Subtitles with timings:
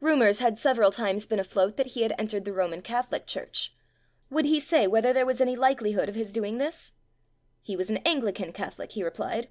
[0.00, 3.26] Rumors had sev eral times been afloat that he had en tered the Roman Catholic
[3.26, 3.74] church.
[4.30, 6.92] Would he say whether there was any likelihood of his doing this?
[7.60, 9.48] He was an Anglican Catholic, he replied.